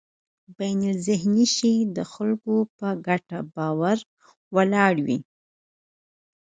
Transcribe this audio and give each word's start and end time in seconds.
بینالذهني 0.57 1.45
شی 1.55 1.73
د 1.95 1.97
خلکو 2.13 2.55
په 2.77 2.87
ګډ 3.05 3.25
باور 3.55 3.97
ولاړ 4.55 4.93
وي. 5.05 5.17